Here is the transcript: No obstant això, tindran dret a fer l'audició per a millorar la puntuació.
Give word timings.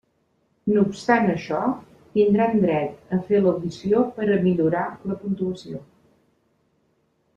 No 0.69 0.83
obstant 0.91 1.27
això, 1.33 1.59
tindran 2.15 2.57
dret 2.63 3.13
a 3.17 3.19
fer 3.27 3.43
l'audició 3.43 4.01
per 4.17 4.27
a 4.29 4.39
millorar 4.47 4.87
la 5.13 5.19
puntuació. 5.21 5.83